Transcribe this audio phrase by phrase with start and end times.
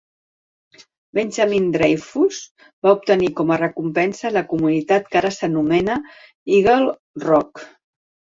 [1.17, 2.39] Benjamin Dreyfus
[2.87, 5.99] va obtenir com a recompensa la comunitat que ara s'anomena
[6.61, 6.89] Eagle
[7.29, 7.63] Rock.